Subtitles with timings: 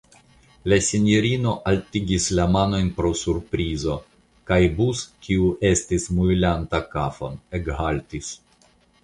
[0.71, 3.99] La sinjorino altigis la manojn pro surprizo,
[4.53, 8.35] kaj Bus, kiu estis muelanta kafon, ekhaltis.